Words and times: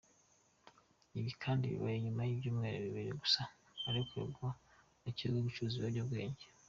Ibi 1.19 1.31
kandi 1.43 1.63
bibaye 1.71 1.97
nyuma 2.05 2.21
y’ibyumweru 2.25 2.79
bibiri 2.87 3.11
gusa 3.21 3.41
arekuwe 3.87 4.19
na 4.25 4.31
bwo 4.33 4.47
akekwaho 5.09 5.41
gucuruza 5.45 5.75
ibiyobyabwenge. 5.77 6.45